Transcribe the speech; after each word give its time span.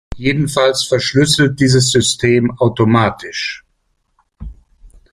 Jedenfalls 0.17 0.85
verschlüsselt 0.85 1.59
dieses 1.59 1.91
System 1.91 2.49
automatisch. 2.57 3.63